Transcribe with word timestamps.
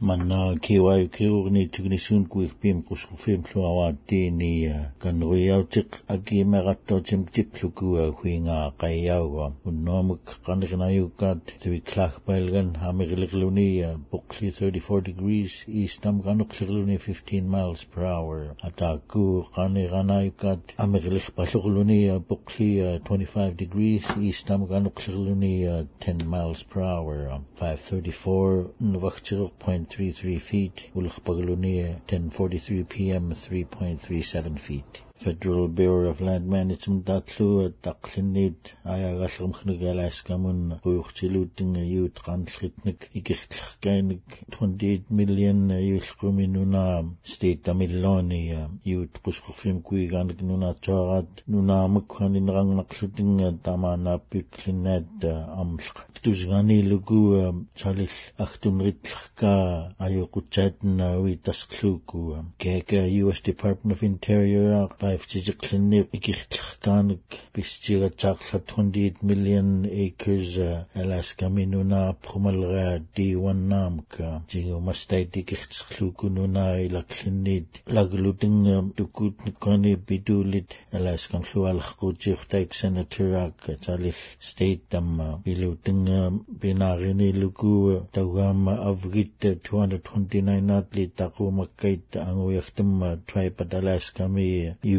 mana 0.00 0.54
ke 0.60 0.76
wai 0.78 1.08
ke 1.08 1.24
o 1.24 1.48
ni 1.48 1.66
tigni 1.68 1.98
sun 1.98 2.26
ku 2.28 2.42
ik 2.42 2.60
pim 2.60 2.82
ku 2.82 2.94
su 2.94 3.16
fim 3.16 3.42
tlo 3.42 3.64
awa 3.64 3.96
te 4.06 4.28
ni 4.30 4.68
kan 5.00 5.18
ro 5.20 5.32
yau 5.32 5.62
tik 5.64 6.02
agi 6.06 6.44
me 6.44 6.60
gatto 6.60 7.00
chim 7.00 7.24
tip 7.24 7.62
lu 7.62 7.70
ku 7.70 7.96
a 7.96 8.12
khu 8.12 8.28
nga 8.44 8.72
ka 8.76 8.88
wa 9.24 9.52
un 9.64 9.84
no 9.84 10.02
mu 10.02 10.18
kan 10.44 10.60
ri 10.60 10.76
na 10.76 10.88
yu 10.88 11.08
ka 11.16 11.34
te 11.60 11.70
bi 11.70 11.80
klak 11.80 12.20
pel 12.26 12.50
gan 12.52 12.74
ha 12.74 12.92
me 12.92 13.06
glik 13.06 13.32
lu 13.32 13.50
ni 13.50 13.80
34 14.12 15.00
degrees 15.02 15.64
east 15.66 16.04
nam 16.04 16.20
kan 16.20 16.42
ok 16.42 16.66
lu 16.68 16.84
ni 16.84 16.98
15 16.98 17.40
miles 17.48 17.84
per 17.88 18.04
hour 18.04 18.54
ata 18.62 19.00
ku 19.08 19.46
kan 19.54 19.72
ri 19.76 19.88
na 20.04 20.20
yu 20.28 20.32
ka 20.36 20.58
a 20.76 20.86
me 20.86 21.00
glik 21.00 21.32
pa 21.34 21.48
lu 21.64 21.84
ni 21.84 22.04
25 22.10 22.20
eh, 22.60 23.00
eh, 23.00 23.52
degrees 23.56 24.04
east 24.20 24.44
nam 24.50 24.68
kan 24.68 24.84
ok 24.86 25.08
lu 25.12 25.32
ni 25.34 25.64
10 25.64 25.88
eh, 26.06 26.24
miles 26.28 26.62
per 26.68 26.84
hour 26.84 27.32
534 27.56 28.76
nu 28.78 29.00
wacht 29.00 29.24
0. 29.32 29.85
3.3 29.90 30.40
feet, 30.42 30.90
Ulch 30.96 31.22
Pagalunia 31.24 32.00
10.43 32.08 32.88
p.m. 32.88 33.32
3.37 33.32 34.58
feet. 34.58 35.00
Federal 35.24 35.66
Bureau 35.76 36.10
of 36.10 36.18
Land 36.26 36.46
Management 36.56 37.04
атлуу 37.10 37.72
тақлинниут 37.82 38.70
аяагаалгамхнэг 38.92 39.80
алааскамун 39.90 40.60
уйуртилуутинга 40.84 41.82
юут 41.82 42.20
кандлхитник 42.22 43.08
игерлхкааник 43.18 44.22
28 44.52 45.10
million 45.20 45.60
юлхуминуна 45.82 46.86
state 47.32 47.62
тамиллония 47.66 48.70
юут 48.84 49.18
қусқорфим 49.24 49.80
куиганик 49.82 50.40
нунаатсуараат 50.42 51.42
нунаамак 51.48 52.12
ханинерангнарлутинга 52.18 53.56
тамаанааппиклиннаат 53.64 55.18
амлақ 55.24 55.96
тусганилугу 56.22 57.66
чалил 57.74 58.14
ахтумритлхка 58.44 59.94
аюқутсаатна 59.98 61.18
уи 61.20 61.34
тасқлууку 61.36 62.44
кека 62.58 63.00
US 63.26 63.40
Department 63.42 63.96
of 63.96 64.02
Interior 64.02 64.86
qaiftijiqlinniuq 65.06 66.10
iqirtlerkaanek 66.18 67.26
pistigataarlatqundiit 67.56 69.16
million 69.30 69.68
ekusa 70.06 70.70
alaska 71.02 71.46
minunaaphqumalra 71.58 72.86
diiwannaamka 73.16 74.24
jigumastait 74.52 75.32
iqirtserluukununaa 75.42 76.74
ilaqlinniit 76.86 77.70
laglutengam 77.96 78.84
tukutnekani 78.98 79.92
pituulit 80.08 80.70
alaskan 80.98 81.42
llualarquutiurtaiksanaturaakka 81.50 83.70
talil 83.86 84.16
state 84.48 84.82
tamma 84.92 85.26
ilutengam 85.52 86.32
pinaariniilukuu 86.62 87.82
taugaama 88.18 88.72
avgitta 88.90 89.48
229 89.54 90.68
naatli 90.70 91.04
taqumakkait 91.20 92.06
anguiartamma 92.30 93.08
tribe 93.30 93.58
at 93.64 93.70
alaska 93.80 94.22
mi 94.34 94.46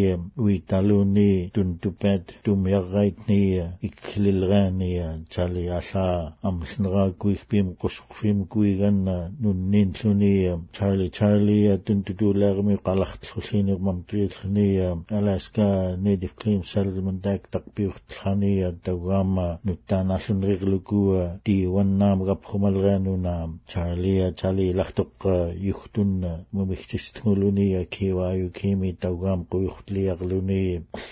wy 0.45 0.55
dalu 0.71 0.99
ni 1.15 1.22
ni 1.23 1.29
tuntupat 1.57 2.23
tumiarraitnia 2.47 3.65
ikklilraania 3.89 5.07
talialla 5.35 6.07
amlneraakuigpim 6.51 7.67
qusqfim 7.83 8.39
kuiganna 8.55 9.17
nunninllunia 9.43 10.53
tali 10.79 11.09
talia 11.21 11.75
tuntutulaarmi 11.87 12.75
qalartullinermam 12.87 13.99
tuillania 14.11 14.89
alaska 15.19 15.67
native 16.07 16.33
claim 16.41 16.61
settlement 16.73 17.23
act 17.35 17.47
taqpiurtlhania 17.55 18.69
tawama 18.87 19.47
nuttaanaallunriqlukua 19.67 21.21
tiiwannaamga 21.47 22.35
prumalreanunaam 22.45 23.51
talia 23.73 24.27
tali 24.41 24.67
lartoqqa 24.79 25.35
yuxtunna 25.69 26.31
mumigtistngulunia 26.57 27.81
kiwaayu 27.95 28.47
kimi 28.59 28.91
tawgaam 29.05 29.41
quyurtliarluni 29.53 30.63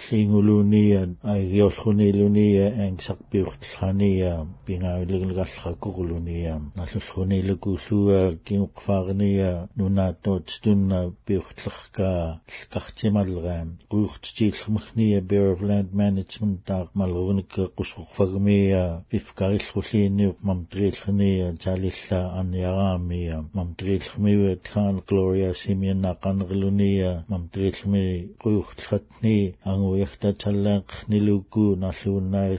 сингулууния 0.08 1.08
агиорлхунилуния 1.22 2.66
аангсарпиуртлхания 2.84 4.46
пингаавилгилгаллхаккурулуния 4.66 6.60
наллулхунилукусуа 6.76 8.36
кигуқфаарния 8.44 9.68
нунааттуут 9.76 10.50
стунна 10.50 11.10
пиуртлерка 11.26 12.40
лкартималлераам 12.48 13.68
куйуртитииллермахния 13.90 15.18
bureau 15.22 15.54
of 15.56 15.60
land 15.70 15.88
management 16.02 16.58
таа 16.66 16.86
малгуникке 16.94 17.60
қусқорфагмия 17.76 19.00
пифкариллхуллиинниуқ 19.10 20.36
мамтриллерния 20.42 21.54
таалилла 21.64 22.20
арниараамия 22.40 23.36
мамтриллермиуа 23.54 24.54
тхаан 24.64 24.96
глория 25.08 25.54
симианна 25.54 26.12
қанерлуния 26.22 27.10
мамтриллерми 27.28 28.06
куйуртлхатни 28.38 29.38
ангу 29.64 29.89
уяхта 29.92 30.28
таллаақ 30.42 30.88
нилукку 31.10 31.64
нарлууннаалла 31.82 32.58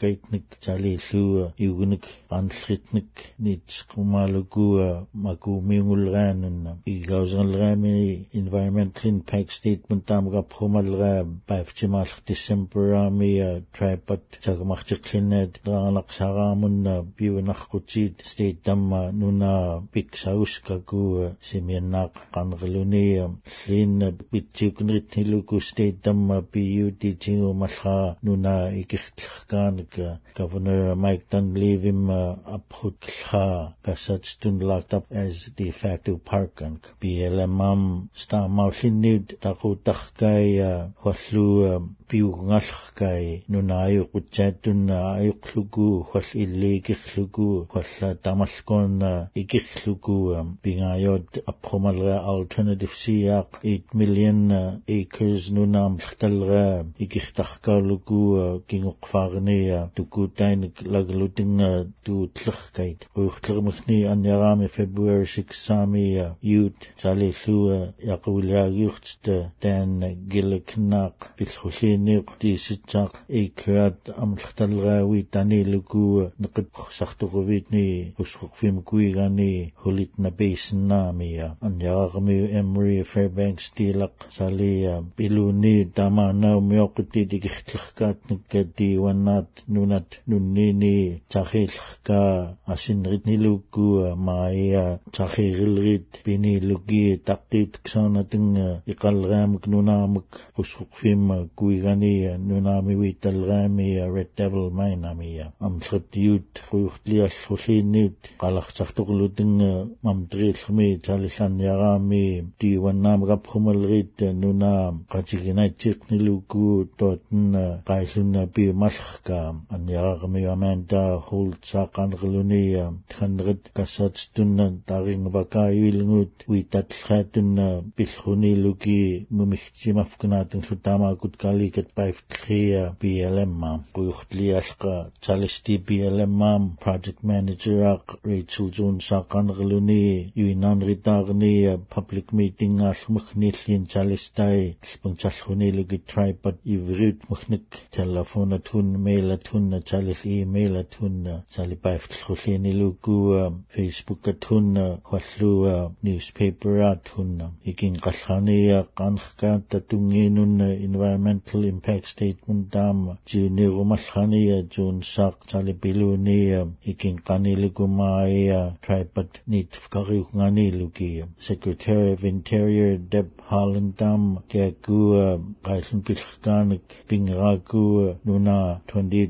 кайтник 0.00 0.44
тали 0.64 0.98
луа 1.14 1.52
югник 1.58 2.04
анлхитник 2.30 3.08
нич 3.38 3.84
кумалугуа 3.94 5.06
макумингулгаанунна 5.14 6.76
игаусгалгаами 6.86 7.94
environmental 8.40 9.04
impact 9.14 9.50
statement 9.58 10.02
тамга 10.10 10.42
промалгаа 10.52 11.26
павчимаалх 11.48 12.22
диссембрамиа 12.26 13.62
трайпат 13.74 14.24
цагмарчиклиннаат 14.44 15.60
драаларсараамунна 15.64 17.04
пиунаркутиит 17.16 18.16
стейт 18.24 18.62
тамма 18.62 19.12
нуна 19.12 19.82
пиксаускагуа 19.92 21.26
симианнаақ 21.48 22.12
канерлуния 22.34 23.26
линна 23.68 24.12
питчикнрит 24.30 25.12
хилуку 25.14 25.60
стейт 25.60 26.00
тамма 26.02 26.40
пиюти 26.42 27.16
тингумаллаа 27.20 28.16
нуна 28.22 28.54
икерллахкааник 28.80 29.89
uh, 29.98 30.16
Governor 30.34 30.94
Mike 30.96 31.26
Dunleavy 31.30 31.90
um, 31.90 32.10
uh, 32.10 32.90
lla 33.30 33.74
gasad 33.84 34.24
stund 34.24 34.62
locked 34.62 34.94
up 34.94 35.04
as 35.10 35.48
de 35.56 35.70
facto 35.72 36.16
park 36.18 36.62
BLM 37.00 37.60
am 37.60 37.62
um, 37.82 38.10
sta 38.14 38.46
maw 38.48 38.70
mawllinud 38.70 39.34
tachu 39.40 39.70
dachgai 39.84 40.60
uh, 40.66 40.88
wallu 41.04 41.46
um, 41.74 41.96
biwngallchgai 42.10 43.44
nun 43.48 43.70
ayu 43.70 44.06
gwtjadun 44.12 44.90
uh, 44.90 45.18
ayu 45.20 45.34
clugu 45.48 46.04
hwall 46.10 46.30
ili 46.34 46.80
gichlwgw 46.80 47.64
hwall 47.70 48.16
damallgon 48.24 49.02
uh, 49.02 49.26
i 49.36 49.44
gichlwgw 49.52 50.32
um, 50.40 50.58
bingayod 50.62 51.42
apomalga 51.52 52.16
alternative 52.34 52.94
siaq 53.04 53.60
8 53.74 53.94
million 54.00 54.50
uh, 54.50 54.72
acres 54.98 55.50
nun 55.58 55.76
am 55.84 55.98
llhdalga 56.02 56.64
i 56.98 57.06
gichdachgau 57.16 57.78
lwgw 57.90 58.20
uh, 58.38 58.58
gingwqfarni 58.68 59.60
uh, 59.70 59.79
taa 59.80 59.88
tukutainik 59.96 60.76
lagalutinga 60.92 61.70
tuutlakkaik 62.04 63.00
uikhtlaqmikni 63.18 63.98
anjarami 64.12 64.68
february 64.76 65.26
6 65.26 65.60
saamiya 65.66 66.26
yuut 66.50 66.80
salillua 67.02 67.78
yaquliagiurtita 68.08 69.36
taan 69.62 69.90
gilaknaq 70.32 71.16
pilhuliiniq 71.36 72.26
tiisitsaaq 72.40 73.12
eikkuat 73.40 73.98
amlaqtalgaawi 74.22 75.20
taniluku 75.32 76.04
neqipqsartuquvitni 76.42 77.86
usquqvimkuigani 78.22 79.52
hulitna 79.84 80.30
beisinnaamiya 80.38 81.46
anjaraqmiu 81.66 82.44
emery 82.60 83.00
fairbanks 83.12 83.64
tilaq 83.76 84.14
saliya 84.36 84.94
piluni 85.16 85.74
tama 85.96 86.26
naumioqitit 86.42 87.30
ikiktlaqkaatnikka 87.38 88.58
tiiwannaat 88.76 89.48
нунат 89.70 90.18
нуннини 90.26 91.22
тахилхка 91.32 92.56
асинрит 92.66 93.24
нилукку 93.26 94.16
маая 94.16 94.98
тахирилрит 95.12 96.08
пинилуги 96.24 97.20
таккит 97.26 97.78
ксанатинга 97.84 98.82
иқалраамик 98.92 99.64
нунаамик 99.68 100.28
пусқуқфимма 100.56 101.48
куигани 101.58 102.14
нунаамиви 102.48 103.10
талраами 103.22 103.88
ред 104.16 104.30
девил 104.36 104.70
майнамия 104.70 105.52
амсриттиут 105.66 106.48
хуйхтлиаллуллиинниут 106.68 108.16
қалартартоқлутинга 108.42 109.70
мамтриллми 110.02 110.88
талланниараами 111.06 112.24
тиуаннаамигапхумалрит 112.58 114.14
нунаам 114.42 115.04
қатигинатсиқ 115.12 115.96
нилукку 116.10 116.86
тотна 116.98 117.82
қайсунна 117.86 118.46
пи 118.54 118.72
малхка 118.72 119.49
am 119.50 119.58
am 119.70 119.80
ангиарармиамаантаа 119.80 121.20
хулцаақарнерлуниа 121.26 122.84
тханрит 123.10 123.62
кассаатстуннан 123.76 124.74
таринвакааюилгуут 124.88 126.34
уитатлхаатуннаа 126.50 127.82
пиллхунилуки 127.96 129.26
мумихтимавкнаатан 129.36 130.60
сутаамаакут 130.68 131.34
каликат 131.44 131.88
паифтлхиа 131.98 132.84
BLM 133.00 133.54
буйхтлиалқа 133.94 134.94
талисти 135.26 135.76
BLM 135.86 136.38
project 136.84 137.20
manager 137.32 137.78
ақ 137.94 138.06
Rachel 138.30 138.68
Jones 138.76 139.06
саақарнерлуни 139.10 140.32
юинанритаарния 140.44 141.72
public 141.94 142.26
meeting 142.38 142.76
аалмахниллин 142.90 143.82
талистай 143.92 144.60
лпунчалхунилуки 144.94 145.98
tripod 146.12 146.56
иврит 146.64 147.18
махник 147.30 147.64
телефона 147.94 148.58
тун 148.58 148.88
мейла 149.06 149.39
tunna 149.44 149.80
talis 149.82 150.18
e-mail 150.26 150.76
a 150.76 150.84
tunna 150.84 151.44
tali 151.54 151.74
baiftlhullini 151.76 152.72
lugua 152.78 153.52
Facebook 153.68 154.26
a 154.28 154.32
tunna 154.32 155.00
wallua 155.10 155.92
newspaper 156.08 156.80
a 156.90 156.96
tunna 157.08 157.50
ikin 157.72 157.96
qallhania 158.06 158.78
qanxka 159.00 159.52
tatunginunna 159.74 160.68
environmental 160.88 161.64
impact 161.72 162.06
statement 162.14 162.70
dam 162.72 163.02
jiunirumallhania 163.32 164.58
jun 164.76 165.02
saq 165.14 165.46
tali 165.50 165.72
bilunia 165.86 166.62
ikin 166.92 167.20
qanilugumaia 167.28 168.60
tribat 168.82 169.40
nitfqariungani 169.54 170.66
lugia 170.80 171.28
Secretary 171.48 172.12
of 172.12 172.24
Interior 172.24 172.96
Deb 173.12 173.28
Holland 173.50 173.96
dam 174.02 174.38
kagua 174.52 175.26
qailun 175.66 176.04
pilhkanik 176.08 176.84
pingragu 177.08 178.16
nuna 178.24 178.80
20 178.92 179.29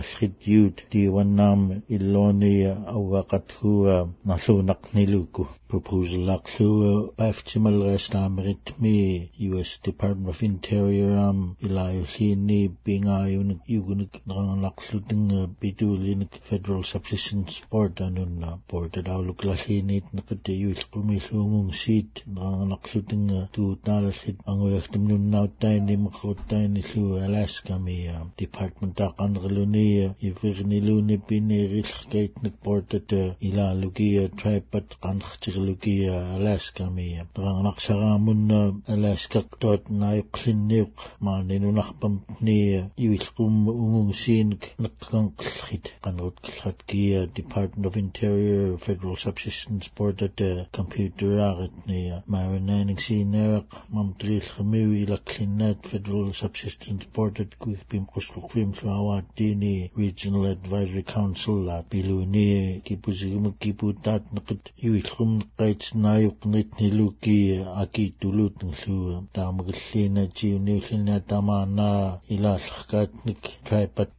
nafridiyut 0.01 0.75
di 0.91 1.01
wanam 1.15 1.61
iloni 1.95 2.55
awaqat 2.97 3.47
huwa 3.61 3.95
nasunak 4.29 4.81
niluku. 4.95 5.43
Proposal 5.69 6.23
laksu 6.29 6.67
baftimal 7.17 7.77
restam 7.91 8.33
ritmi 8.47 8.95
US 9.53 9.71
Department 9.89 10.31
of 10.35 10.39
Interior 10.51 11.13
am 11.29 11.39
ilayusini 11.65 12.59
bingayun 12.83 13.49
yugunik 13.73 14.13
nang 14.27 14.59
laksu 14.65 14.97
ding 15.07 15.25
bidulinik 15.61 16.33
Federal 16.49 16.83
Subsistence 16.91 17.53
Board 17.71 17.95
anun 18.07 18.33
board 18.69 18.93
adawluk 19.01 19.39
lasinit 19.47 20.03
nakati 20.15 20.53
yus 20.63 20.81
kumisumung 20.91 21.69
sit 21.81 22.11
nang 22.35 22.67
laksu 22.71 22.99
ding 23.09 23.27
tu 23.53 23.63
nalasit 23.85 24.37
angoyaktim 24.49 25.01
nun 25.07 25.23
nautaini 25.31 25.95
makotaini 26.03 26.81
su 26.89 27.01
Alaska 27.25 27.73
mi 27.85 27.97
Department 28.43 28.93
da 28.99 29.07
kanriluni 29.17 29.90
i 29.91 29.97
lugia 29.97 30.15
ivirnilune 30.27 31.15
pineerillerkaitnak 31.27 32.53
portata 32.67 33.19
ilaalugia 33.49 34.23
traipat 34.41 34.95
qanxtirlugia 35.05 36.15
alaaskamia 36.35 37.25
taranaqsaraamunna 37.35 38.59
alaaskaqtuat 38.93 39.83
naiqlinniuq 40.03 40.95
maaninunarpam 41.25 42.13
nia 42.45 42.81
gan 42.97 43.55
ungungsiinik 43.83 44.61
neqqanqillxit 44.83 45.85
qanrutkillratkia 46.03 47.19
Department 47.39 47.85
of 47.89 47.93
Interior 48.05 48.67
Federal 48.85 49.17
Subsistence 49.25 49.85
portata 49.97 50.49
computeraaritnia 50.77 52.15
maarinaaningsiineraq 52.33 53.67
mamtriillqamiu 53.93 54.89
ilaqlinnaat 55.03 55.79
Federal 55.91 56.27
Subsistence 56.41 57.03
Board 57.15 57.35
at 57.43 57.51
gwybim 57.63 58.03
qusquqfim 58.13 58.69
dyn 58.71 59.27
diini 59.37 59.80
Regional 59.95 60.45
Advisory 60.45 61.01
Council 61.03 61.55
la 61.65 61.83
ni 62.31 62.81
ki 62.85 62.95
pusigum 62.97 63.53
ki 63.59 63.73
putat 63.73 64.21
nqit 64.33 64.69
yuillum 64.77 65.41
qait 65.57 65.81
yuqnit 65.95 66.69
ni 66.79 66.91
lu 66.97 67.05
ki 67.21 67.39
aki 67.81 68.13
tulut 68.21 68.55
nglu 68.63 69.21
nik 70.15 70.33
jiuniullina 70.35 71.21
pat 72.89 72.89
qan 72.89 73.35
traipat 73.65 74.09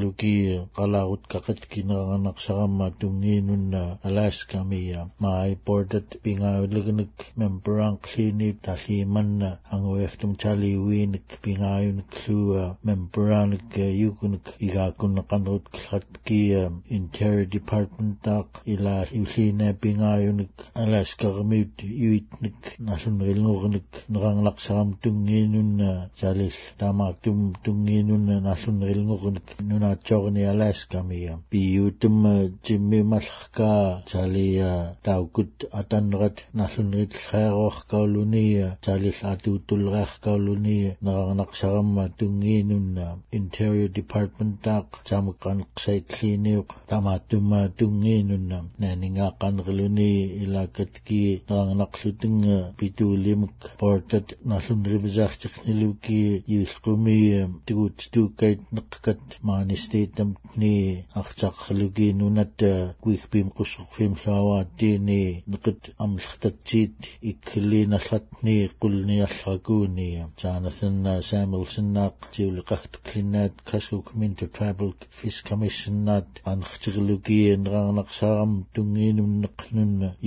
lu 0.00 0.10
ki 0.20 0.34
qalagut 0.76 1.22
qaqat 1.32 1.60
kinaqanaqsaramma 1.70 2.86
tunginunna 2.98 3.98
Alaska 4.08 4.64
miya 4.64 5.08
mai 5.20 5.56
bordat 5.66 6.08
pingaulugnik 6.22 7.14
membrang 7.38 7.96
klini 8.06 8.50
talimanna 8.64 9.50
angueftum 9.74 10.36
chaliwinik 10.40 11.26
pingayunik 11.42 12.10
lua 12.26 12.76
membranik 12.84 13.70
yukunik 13.76 14.46
iga 14.60 14.81
yakun 14.84 15.14
kanut 15.30 15.64
khat 15.84 16.06
ki 16.26 16.38
um, 16.60 16.82
interior 16.98 17.44
department 17.46 18.18
tak 18.26 18.48
ila 18.66 18.96
yusine 19.14 19.68
pingayun 19.82 20.38
alas 20.82 21.08
kagmit 21.22 21.70
yuit 21.82 22.26
nik 22.42 22.58
nasun 22.88 23.16
rilngur 23.26 23.62
nik 23.74 23.88
nrang 24.12 24.40
laksam 24.46 24.86
tunginun 25.02 25.70
na 25.80 25.90
chalis 26.18 26.56
tamak 26.80 27.14
tum 27.22 27.38
tunginun 27.64 28.22
na 28.28 28.36
nasun 28.46 28.76
rilngur 28.88 29.32
nik 29.36 29.48
nuna 29.68 29.90
chog 30.06 30.24
ni 30.34 30.42
alas 30.52 30.78
kami 30.90 31.18
ya 31.26 31.34
pi 31.50 31.58
yutum 31.78 32.16
jimmi 32.64 33.00
malhka 33.10 33.74
chali 34.10 34.48
ya 34.58 34.72
taukut 35.06 35.52
atan 35.78 36.06
rat 36.20 36.36
nasun 36.58 36.88
rit 36.96 37.12
khairoh 37.28 37.76
kauluni 37.90 38.44
ya 38.58 38.68
chalis 38.84 39.18
atutul 39.32 39.84
rakh 39.94 40.14
kauluni 40.24 40.78
nrang 41.04 41.34
laksam 41.40 41.92
tunginun 42.18 42.86
na 42.96 43.06
interior 43.30 43.88
department 43.88 44.54
tak 44.64 44.71
таақ 44.72 44.92
таамаққанеқсаитлииниуқ 45.10 46.68
тамааттумаа 46.92 47.68
тунгиинуннам 47.78 48.66
наанингааqqанерлуни 48.80 50.12
илаакатки 50.42 51.24
неранганарлутингэ 51.48 52.58
питуулимак 52.78 53.58
портат 53.80 54.26
наллуннеривисаартиқнилуки 54.50 56.20
юлқуми 56.60 57.18
тигууттууккайт 57.68 58.60
неққакат 58.76 59.20
маанистеитамтни 59.50 60.76
артаққалуги 61.20 62.08
нунат 62.20 62.56
куихпим 63.04 63.46
қусқорфим 63.58 64.12
лаавааттиини 64.26 65.44
неқит 65.52 65.80
амлхтатсиит 66.04 66.96
иккиллииналлатни 67.30 68.56
қулниарлакууни 68.80 70.08
таанасанна 70.40 71.12
саамилсиннаақ 71.30 72.14
тиулиқартуклиннаат 72.34 73.54
касук 73.68 74.14
минту 74.14 74.48
Tribal 74.52 74.92
Fish 75.10 75.42
Commission 75.48 76.04
naat 76.04 76.28
anxtiglugi 76.44 77.38
nraarnaqsaram 77.62 78.52
i 78.76 79.44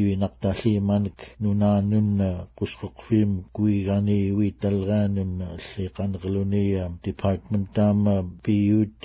yuinaqtalliimanek 0.02 1.18
nunaanunna 1.42 2.30
qusquqfiim 2.58 3.34
kuigani 3.56 4.18
uitalgaanunna 4.38 5.46
alliqanerlunia 5.58 6.84
department 7.08 7.66
taama 7.78 8.16
PUD 8.46 9.04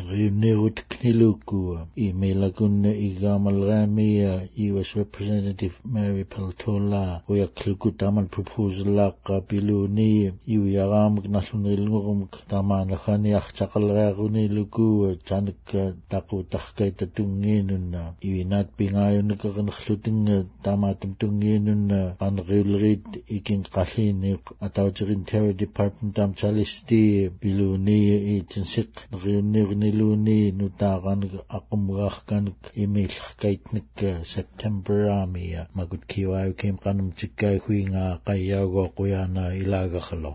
nriunnerut 0.00 0.78
knilukua 0.92 1.78
имелагунна 2.06 2.90
игаамалгаамия 3.06 4.32
US 4.70 4.90
Representative 5.00 5.76
Mary 5.94 6.24
Peltola 6.34 7.22
уяклуку 7.28 7.92
таман 7.92 8.28
proposal 8.28 8.90
лааққа 8.98 9.42
пилууни 9.48 10.32
юяраамак 10.46 11.28
наллунерилгорумк 11.28 12.36
тамаанахани 12.50 13.32
арчақалгаагуни 13.40 14.49
илугуа 14.50 15.10
танакка 15.28 15.82
такутаркайта 16.10 17.06
тунгиинунна 17.16 18.02
ивинаат 18.28 18.68
пингааюнекернерлутинга 18.78 20.38
таамаатам 20.64 21.12
тунгиинунна 21.20 22.00
анериуллерит 22.26 23.04
икин 23.36 23.62
қаллиинниу 23.76 24.38
атаутирин 24.66 25.22
terry 25.30 25.54
department 25.62 26.16
am 26.24 26.32
chalisti 26.40 27.02
илуни 27.50 27.98
итинсик 28.38 28.90
нериунниурнилууни 29.12 30.38
нутааранек 30.60 31.32
аққумгаарканек 31.58 32.58
имииллеркайтник 32.84 33.88
септембер 34.32 35.00
аамия 35.20 35.68
магут 35.74 36.02
кивааю 36.10 36.54
ким 36.60 36.76
канамтиккай 36.78 37.56
хуингаа 37.64 38.20
қайяугоо 38.28 38.88
қуяана 38.98 39.44
илагерло 39.62 40.34